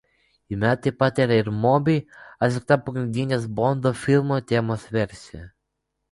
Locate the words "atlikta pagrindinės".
2.47-3.45